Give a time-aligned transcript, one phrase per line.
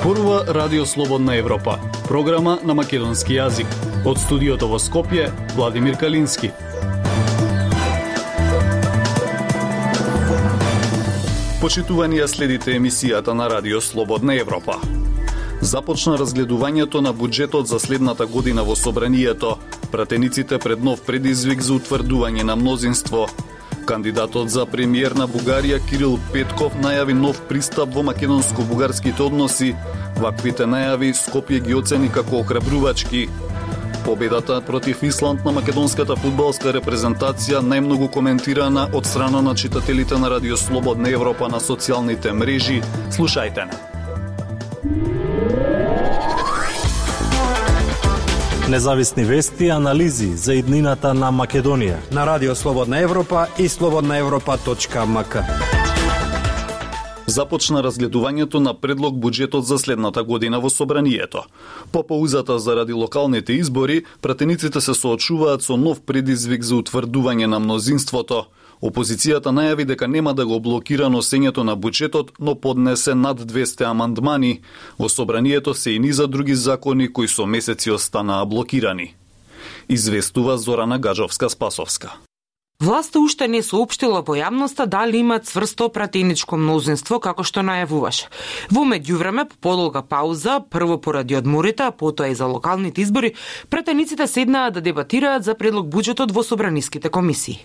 [0.00, 3.68] Зборува Радио Слободна Европа, програма на македонски јазик.
[4.08, 6.48] Од студиото во Скопје, Владимир Калински.
[11.60, 14.80] Почитувани следите емисијата на Радио Слободна Европа.
[15.60, 19.58] Започна разгледувањето на буџетот за следната година во Собранието.
[19.92, 23.28] Пратениците пред нов предизвик за утврдување на мнозинство
[23.90, 29.72] Кандидатот за премиер на Бугарија Кирил Петков најави нов пристап во македонско-бугарските односи.
[30.22, 33.24] Ваквите најави Скопје ги оцени како охрабрувачки.
[34.04, 40.56] Победата против Исланд на македонската фудбалска репрезентација најмногу коментирана од страна на читателите на Радио
[40.56, 42.82] Слободна Европа на социјалните мрежи.
[43.10, 45.19] Слушајте на.
[48.70, 51.96] Независни вести и анализи за иднината на Македонија.
[52.14, 55.42] На Радио Слободна Европа и слободнаевропа.мк.
[57.26, 61.42] Започна разгледувањето на предлог буџетот за следната година во Собранието.
[61.92, 68.46] По поузата заради локалните избори, пратениците се соочуваат со нов предизвик за утврдување на мнозинството–
[68.80, 74.60] Опозицијата најави дека нема да го блокира носењето на буџетот, но поднесе над 200 амандмани.
[74.98, 79.14] Во собранието се и низа други закони кои со месеци останаа блокирани.
[79.88, 82.29] Известува Зорана Гаджовска-Спасовска.
[82.80, 88.30] Власта уште не соопштила во јавноста дали има цврсто пратеничко мнозинство како што најавуваше.
[88.72, 93.34] Во меѓувреме, по подолга пауза, прво поради одморите, а потоа и за локалните избори,
[93.68, 97.58] пратениците седнаа да дебатираат за предлог буџетот во собраниските комисии.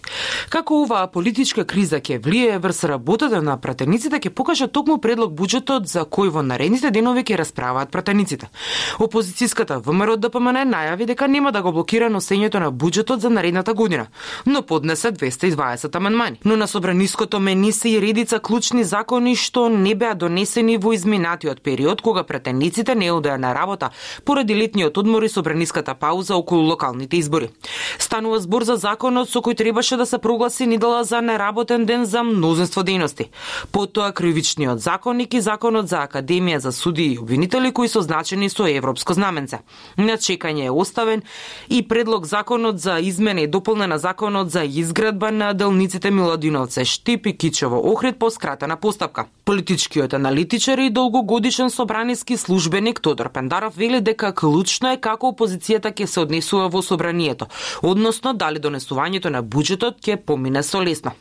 [0.49, 5.87] Како оваа политичка криза ќе влие врз работата на пратениците, ќе покаже токму предлог буџетот
[5.87, 8.51] за кој во наредните денови ќе расправаат пратениците.
[8.99, 14.11] Опозицијската ВМРО ДПМН најави дека нема да го блокира носењето на буџетот за наредната година,
[14.45, 16.39] но поднесе се 220 амандмани.
[16.45, 21.61] Но на собраниското мени се и редица клучни закони што не беа донесени во изминатиот
[21.61, 23.89] период кога претениците не одеа на работа
[24.25, 27.49] поради летниот одмор и собраниската пауза околу локалните избори.
[27.99, 32.23] Станува збор за законот со кој требаше да се прогласи недела за неработен ден за
[32.23, 33.29] мнозинство дејности.
[33.71, 38.65] Потоа кривичниот законник и законот за Академија за суди и обвинители кои се означени со
[38.65, 39.61] европско знаменце.
[39.97, 41.21] На чекање е оставен
[41.69, 47.25] и предлог законот за измене и дополнена законот за изг изградба на делниците Миладиновце Штип
[47.25, 49.25] и Кичево Охрид по скратена постапка.
[49.45, 56.05] Политичкиот аналитичар и долгогодишен собраниски службеник Тодор Пендаров вели дека клучно е како опозицијата ќе
[56.05, 57.47] се однесува во собранието,
[57.83, 61.11] односно дали донесувањето на буџетот ќе помине солесно.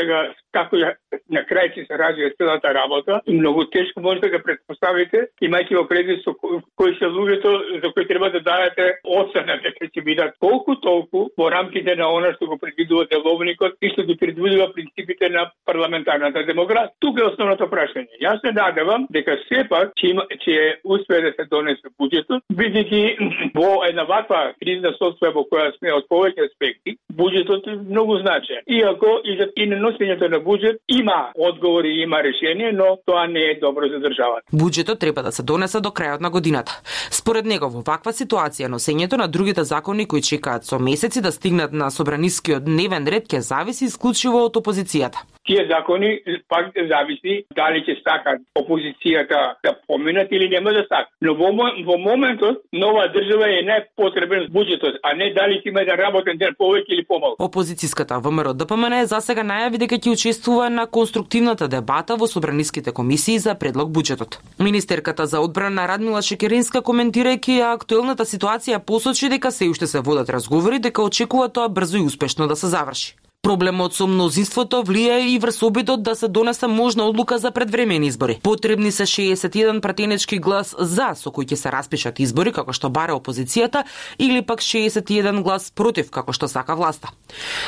[0.00, 0.20] Сега,
[0.54, 0.94] како ја,
[1.34, 6.22] на крај ќе се развие целата работа, многу тешко можете да предпоставите, имајќи во предвид
[6.24, 11.26] со кои се луѓето за кои треба да дадете оцена дека ќе бидат колку толку
[11.36, 16.44] во рамките на она што го предвидува деловникот и што ги предвидува принципите на парламентарната
[16.48, 16.96] демократ.
[16.98, 18.08] Тука е основното прашање.
[18.24, 23.02] Јас се надевам дека сепак ќе, има, ќе успее да се донесе буџетот, бидејќи
[23.58, 28.62] во една ваква кризна состојба во која сме од повеќе аспекти, буџетот е многу значаен.
[28.66, 33.58] Иако и, за, и неносењето на буџет има одговори, има решение, но тоа не е
[33.60, 34.46] добро за државата.
[34.52, 36.80] Буџетот треба да се донесе до крајот на годината.
[37.10, 41.72] Според него во ваква ситуација носењето на другите закони кои чекаат со месеци да стигнат
[41.72, 46.10] на собранискиот дневен ред ќе зависи исклучиво од опозицијата тие закони
[46.48, 51.10] пак зависи дали ќе сакат опозицијата да поминат или нема да сакат.
[51.20, 51.50] Но во,
[51.86, 56.38] во моментот нова држава е не потребен буџетот, а не дали ќе има да работен
[56.38, 57.42] ден повеќе или помалку.
[57.42, 63.38] Опозицијската ВМРО ДПМН за сега најави дека ќе учествува на конструктивната дебата во собраниските комисии
[63.38, 64.38] за предлог буџетот.
[64.58, 70.78] Министерката за одбрана Радмила Шекеринска коментирајќи актуелната ситуација посочи дека се уште се водат разговори
[70.78, 73.16] дека очекува тоа брзо и успешно да се заврши.
[73.40, 78.38] Проблемот со мнозинството влија и врз обидот да се донесе можна одлука за предвремени избори.
[78.42, 83.16] Потребни се 61 пратенечки глас за со кој ќе се распишат избори како што бара
[83.16, 83.86] опозицијата
[84.18, 87.08] или пак 61 глас против како што сака власта.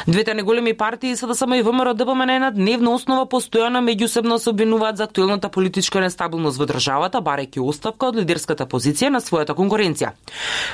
[0.06, 4.97] Двете неголеми партии се да и ВМРО ДПМН на дневна основа постојано меѓусебно се обвинуваат
[4.97, 10.12] за актуелната политичка нестабилност во државата, барајќи оставка од лидерската позиција на својата конкуренција.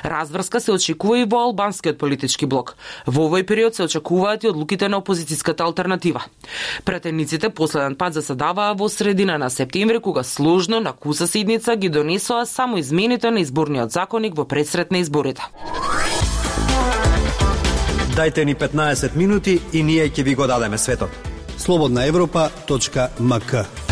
[0.03, 2.75] Разврска се очекува и во албанскиот политички блок.
[3.07, 6.25] Во овој период се очекуваат и одлуките на опозицијската алтернатива.
[6.85, 12.47] Претениците последен пат заседаваа во средина на септември кога сложно на куса седница ги донесоа
[12.47, 15.43] само измените на изборниот законник во предсред на изборите.
[18.17, 21.11] Дайте ни 15 минути и ние ќе ви го дадеме светот.
[21.57, 23.88] Слободна Европа.мк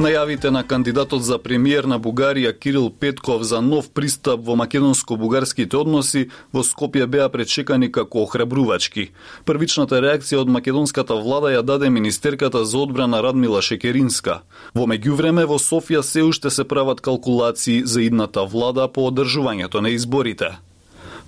[0.00, 6.22] Најавите на кандидатот за премиер на Бугарија Кирил Петков за нов пристап во македонско-бугарските односи
[6.56, 9.10] во Скопје беа пречекани како охрабрувачки.
[9.44, 14.38] Првичната реакција од македонската влада ја даде министерката за одбрана Радмила Шекеринска.
[14.72, 19.92] Во меѓувреме во Софија се уште се прават калкулации за идната влада по одржувањето на
[19.92, 20.56] изборите.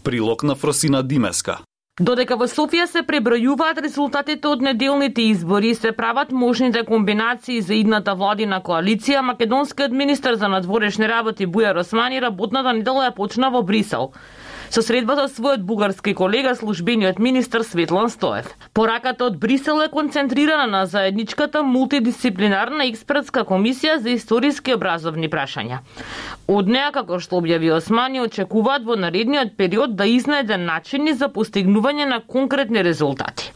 [0.03, 1.61] Прилог на Фросина Димеска.
[2.01, 7.75] Додека во Софија се пребројуваат резултатите од неделните избори и се прават можните комбинации за
[7.77, 13.61] идната владина коалиција, македонскиот министер за надворешни работи Бујар Османи работната недела ја почна во
[13.63, 14.09] Брисел
[14.73, 18.47] со средбата својот бугарски колега службениот министер Светлан Стоев.
[18.73, 25.83] Пораката од Брисел е концентрирана на заедничката мултидисциплинарна експертска комисија за историски образовни прашања.
[26.49, 32.09] Од неа, како што објави Османи, очекуваат во наредниот период да изнајде начини за постигнување
[32.09, 33.53] на конкретни резултати.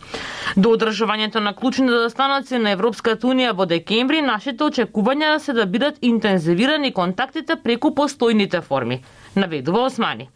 [0.56, 5.96] До одржувањето на клучни застаноци на Европската Унија во декември, нашите очекувања се да бидат
[6.02, 9.00] интензивирани контактите преку постојните форми,
[9.34, 10.28] наведува Османи.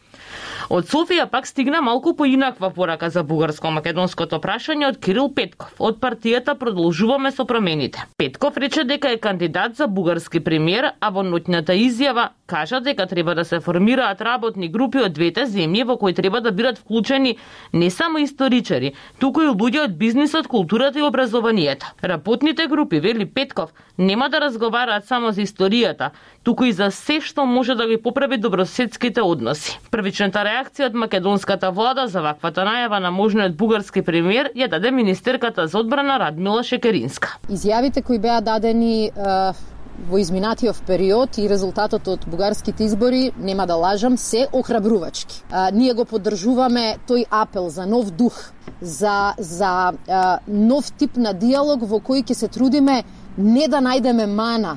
[0.70, 5.72] Од Софија пак стигна малку поинаква порака за бугарско-македонското прашање од Кирил Петков.
[5.78, 8.04] Од партијата продолжуваме со промените.
[8.16, 13.34] Петков рече дека е кандидат за бугарски премиер, а во ноќната изјава кажа дека треба
[13.34, 17.36] да се формираат работни групи од двете земји во кои треба да бидат вклучени
[17.72, 21.86] не само историчари, туку и луѓе од бизнисот, културата и образованието.
[22.04, 26.10] Работните групи, вели Петков, нема да разговараат само за историјата,
[26.42, 29.78] туку и за се што може да ги поправи добросетските односи.
[30.20, 35.64] Првичната реакција од македонската влада за ваквата најава на можниот бугарски премиер ја даде министерката
[35.67, 37.38] за одбрана Радмила Шекеринска.
[37.49, 44.19] Изјавите кои беа дадени во изминатиот период и резултатот од бугарските избори, нема да лажам,
[44.19, 45.40] се охрабрувачки.
[45.50, 48.52] А, ние го поддржуваме тој апел за нов дух,
[48.82, 49.73] за, за
[50.05, 53.05] а, нов тип на диалог во кој ќе се трудиме
[53.38, 54.76] не да најдеме мана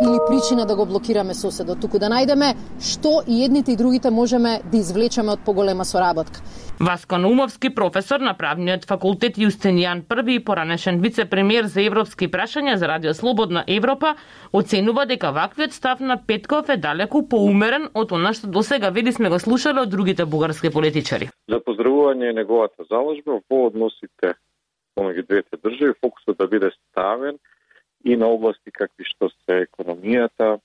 [0.00, 4.60] или причина да го блокираме соседот, туку да најдеме што и едните и другите можеме
[4.72, 6.40] да извлечеме од поголема соработка.
[6.80, 12.88] Васко Наумовски, професор на правниот факултет Јустинијан Први и поранешен вице-премиер за европски прашања за
[12.88, 14.14] Радио Слободна Европа,
[14.52, 19.28] оценува дека ваквиот став на Петков е далеку поумерен од она што досега види сме
[19.28, 21.30] го слушале од другите бугарски политичари.
[21.48, 24.34] За поздравување е неговата заложба во односите
[24.98, 27.38] помеѓу двете држави, фокусот да биде ставен
[28.04, 30.58] и на области какви што се економијата,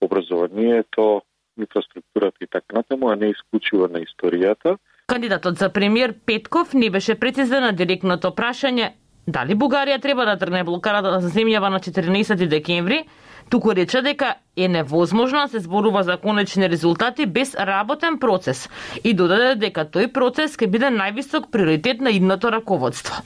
[0.00, 1.22] образованието,
[1.58, 4.78] инфраструктурата и така натаму, а не исклучиво на историјата.
[5.06, 8.92] Кандидатот за премиер Петков не беше прецизен на директното прашање
[9.26, 13.04] дали Бугарија треба да тргне блокарата за земјава на 14 декември,
[13.50, 18.68] туку рече дека е невозможно да се зборува за конечни резултати без работен процес
[19.04, 23.22] и додаде дека тој процес ќе биде највисок приоритет на идното раководство.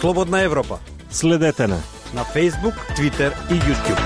[0.00, 0.78] Слободна Европа.
[1.10, 1.78] Следете на
[2.14, 4.00] на Facebook, Twitter и YouTube.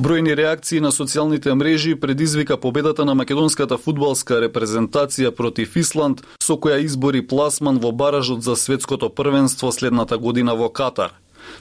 [0.00, 6.80] Бројни реакции на социјалните мрежи предизвика победата на македонската фудбалска репрезентација против Исланд, со која
[6.80, 11.12] избори пласман во баражот за светското првенство следната година во Катар.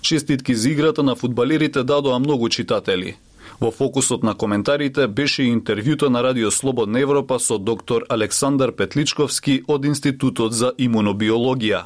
[0.02, 3.18] Честитки за играта на фудбалерите дадоа многу читатели.
[3.60, 9.62] Во фокусот на коментарите беше и интервјуто на Радио Слободна Европа со доктор Александар Петличковски
[9.68, 11.86] од Институтот за имунобиологија.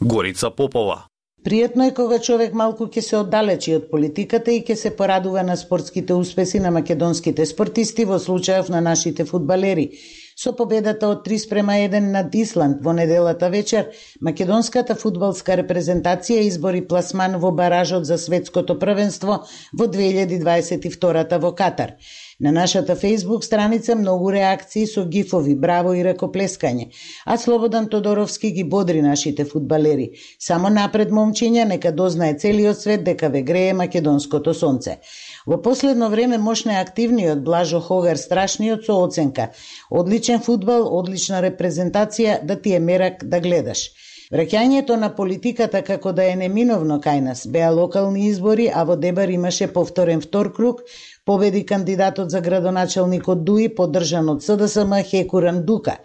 [0.00, 1.04] Горица Попова.
[1.44, 5.56] Пријатно е кога човек малку ќе се оддалечи од политиката и ќе се порадува на
[5.56, 9.90] спортските успеси на македонските спортисти во случајов на нашите фудбалери,
[10.38, 13.88] Со победата од 3 спрема 1 над Исланд во неделата вечер,
[14.22, 19.40] македонската фудбалска репрезентација избори пласман во баражот за светското првенство
[19.72, 21.96] во 2022 во Катар.
[22.40, 26.84] На нашата Facebook страница многу реакции со гифови, браво и ракоплескање,
[27.26, 30.06] а Слободан Тодоровски ги бодри нашите фудбалери.
[30.38, 35.00] Само напред момчиња, нека дознае целиот свет дека ве грее македонското сонце.
[35.46, 39.50] Во последно време мощно активниот Блажо Хогар страшниот со оценка.
[39.90, 43.90] Одличен фудбал, одлична репрезентација, да ти е мерак да гледаш.
[44.28, 49.30] Враќањето на политиката како да е неминовно кај нас, беа локални избори, а во Дебар
[49.32, 50.82] имаше повторен втор круг,
[51.28, 55.98] победи кандидатот за градоначелник од Дуи, поддржан од СДСМ Хекуран Дука.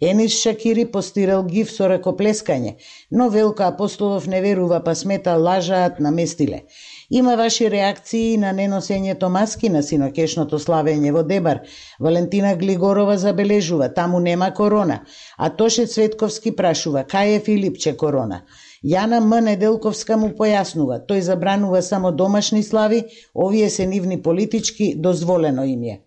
[0.00, 2.76] Енис Шакири постирал гиф со ракоплескање,
[3.10, 6.60] но Велко Апостолов не верува па смета лажаат на местиле.
[7.10, 11.64] Има ваши реакции на неносењето маски на синокешното славење во Дебар.
[11.98, 15.00] Валентина Глигорова забележува, таму нема корона.
[15.38, 18.44] А Тоше Цветковски прашува, кај е Филипче корона?
[18.84, 19.44] Јана М.
[19.44, 23.02] Неделковска му појаснува, тој забранува само домашни слави,
[23.34, 26.00] овие се нивни политички, дозволено им е.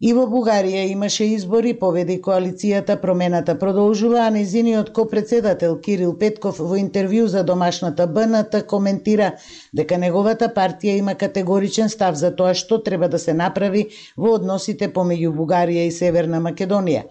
[0.00, 6.78] И во Бугарија имаше избори, поведи коалицијата Промената продолжува, а незиниот копредседател Кирил Петков во
[6.78, 9.32] интервју за домашната БНТ коментира
[9.74, 14.86] дека неговата партија има категоричен став за тоа што треба да се направи во односите
[14.88, 17.02] помеѓу Бугарија и Северна Македонија.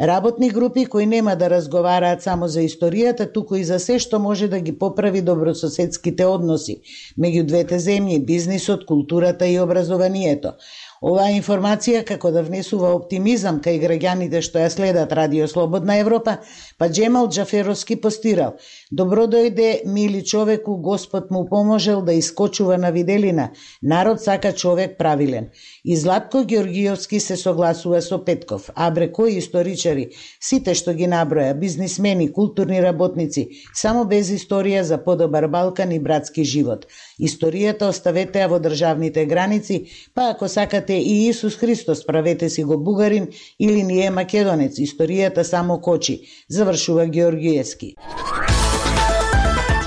[0.00, 4.48] Работни групи кои нема да разговараат само за историјата, туку и за се што може
[4.48, 6.80] да ги поправи добрососедските односи
[7.18, 10.54] меѓу двете земји, бизнисот, културата и образованието.
[11.02, 16.36] Оваа информација како да внесува оптимизам кај граѓаните што ја следат Радио Слободна Европа,
[16.78, 18.52] па Джемал Джаферовски постирал
[18.92, 23.50] Добро дојде, мили човеку, Господ му поможел да искочува на виделина.
[23.82, 25.48] Народ сака човек правилен.
[25.84, 32.30] И Златко Георгиевски се согласува со Петков, а кои историчари, сите што ги наброја, бизнисмени,
[32.32, 36.86] културни работници, само без историја за подобар Балкан и братски живот.
[37.20, 42.78] Историјата оставете ја во државните граници, па ако сакате и Исус Христос, правете си го
[42.78, 43.28] бугарин
[43.60, 44.76] или ние македонец.
[44.76, 47.94] Историјата само кочи, завршува Георгиевски.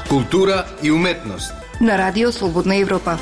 [0.10, 3.18] Култура и уметност на Радио Слободна Европа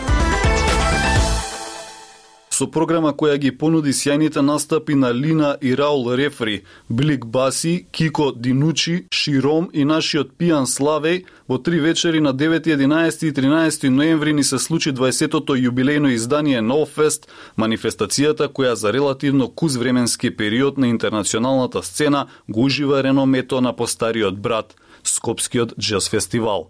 [2.53, 8.31] со програма која ги понуди сјајните настапи на Лина и Раул Рефри, Блик Баси, Кико
[8.31, 14.33] Динучи, Широм и нашиот Пијан Славеј, во три вечери на 9, 11 и 13 ноември
[14.33, 16.62] ни се случи 20-тото јубилејно издание
[16.93, 23.74] Фест, манифестацијата која за релативно куз временски период на интернационалната сцена го ужива реномето на
[23.74, 26.69] постариот брат, Скопскиот джаз фестивал.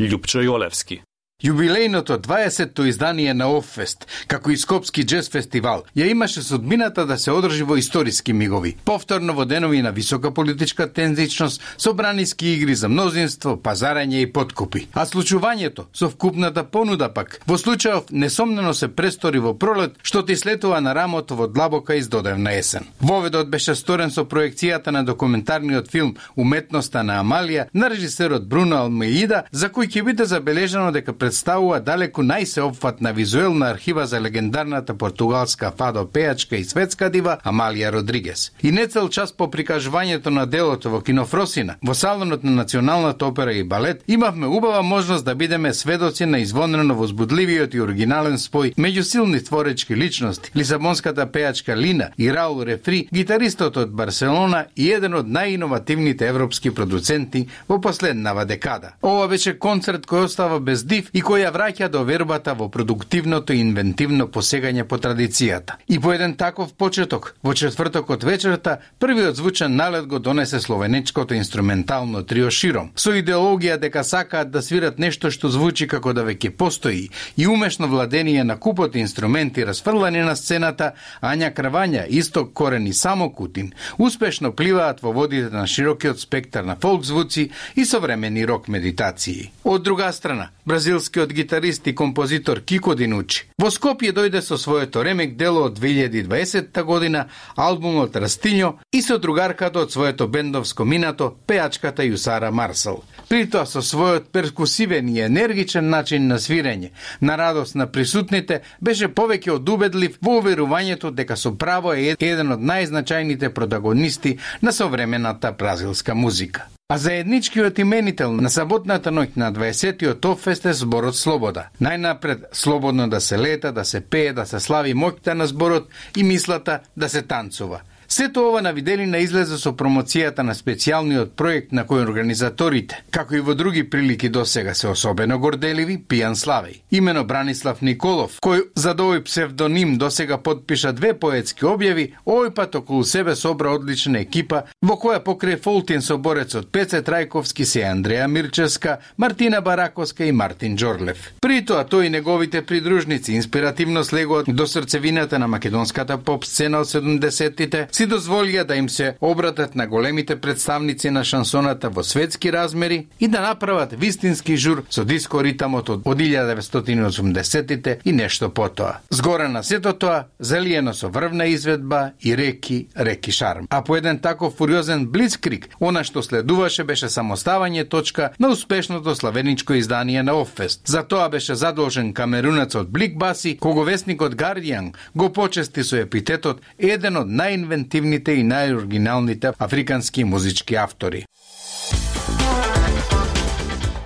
[0.00, 1.02] Лјупчо Јолевски.
[1.42, 7.32] Јубилејното 20-то издание на Оффест, како и Скопски джез фестивал, ја имаше судбината да се
[7.34, 8.76] одржи во историски мигови.
[8.84, 14.86] Повторно во денови на висока политичка тензичност, собраниски игри за мнозинство, пазарање и подкупи.
[14.94, 20.36] А случувањето со вкупната понуда пак, во случајов несомнено се престори во пролет, што ти
[20.36, 22.86] слетува на рамото во длабока издодевна есен.
[23.00, 29.42] Воведот беше сторен со проекцијата на документарниот филм Уметноста на Амалија на режисерот Бруно Алмеида,
[29.50, 35.70] за кој ќе биде забележано дека пред представува далеку најсеопфатна визуелна архива за легендарната португалска
[35.78, 38.52] фадо пејачка и светска дива Амалија Родригес.
[38.62, 43.52] И не цел час по прикажувањето на делото во Кинофросина, во салонот на Националната опера
[43.52, 49.02] и балет, имавме убава можност да бидеме сведоци на извонрено возбудливиот и оригинален спој меѓу
[49.02, 55.32] силни творечки личности, Лисабонската пејачка Лина и Раул Рефри, гитаристот од Барселона и еден од
[55.32, 58.92] најиновативните европски продуценти во последнава декада.
[59.00, 63.52] Ова беше концерт кој остава без див и кој ја враќа до вербата во продуктивното
[63.52, 65.78] и инвентивно посегање по традицијата.
[65.88, 72.22] И по еден таков почеток, во четвртокот вечерта, првиот звучен налет го донесе словенечкото инструментално
[72.22, 77.08] трио Широм, со идеологија дека сакаат да свират нешто што звучи како да веќе постои
[77.36, 83.30] и умешно владение на купот инструменти расфрлани на сцената, Ања Крвања, Исток Корен и Само
[83.30, 89.50] Кутин успешно пливаат во водите на широкиот спектар на фолк звуци и современи рок медитации.
[89.64, 93.44] Од друга страна, бразилски македонскиот гитарист и композитор Кико Динучи.
[93.58, 99.80] Во Скопје дојде со своето ремек дело од 2020 година, албумот Растињо и со другарката
[99.80, 103.02] од своето бендовско минато, пеачката Јусара Марсел.
[103.28, 109.08] При тоа со својот перкусивен и енергичен начин на свирење, на радост на присутните, беше
[109.08, 115.52] повеќе од убедлив во уверувањето дека со право е еден од најзначајните протагонисти на современата
[115.52, 116.68] бразилска музика.
[116.92, 121.70] А заедничкиот именител на саботната ноќ на 20-тиот Офест е зборот Слобода.
[121.80, 126.22] Најнапред слободно да се лета, да се пее, да се слави моќта на зборот и
[126.22, 127.80] мислата да се танцува–
[128.12, 133.40] Сето ова на виделина излезе со промоцијата на специјалниот проект на кој организаторите, како и
[133.40, 136.82] во други прилики до сега се особено горделиви, Пијан Славеј.
[136.90, 142.50] Имено Бранислав Николов, кој за да овој псевдоним до сега подпиша две поетски објави, овој
[142.52, 148.28] пат околу себе собра одлична екипа, во која покрај Фолтин соборецот Пеце Трајковски се Андреја
[148.28, 151.32] Мирчевска, Мартина Бараковска и Мартин Джорлев.
[151.40, 156.92] При тоа тој и неговите придружници инспиративно слегуваат до срцевината на македонската поп сцена од
[156.92, 163.06] 70-тите, си дозволија да им се обратат на големите представници на шансоната во светски размери
[163.20, 168.96] и да направат вистински жур со диско ритамот од 1980-тите и нешто потоа.
[169.10, 173.66] Згора на сето тоа, залиено со врвна изведба и реки, реки шарм.
[173.70, 179.74] А по еден таков фуриозен блицкрик, она што следуваше беше самоставање точка на успешното славеничко
[179.74, 180.82] издание на Оффест.
[180.86, 187.16] За тоа беше задолжен камерунецот Блик Баси, кого вестникот Гардијан го почести со епитетот еден
[187.16, 191.26] од најинвентивните најкреативните и најоригиналните африкански музички автори.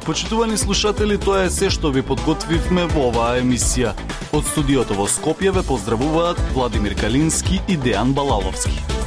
[0.04, 3.94] Почитувани слушатели, тоа е се што ви подготвивме во оваа емисија.
[4.32, 9.05] Од студиото во Скопје ве поздравуваат Владимир Калински и Дејан Балаловски.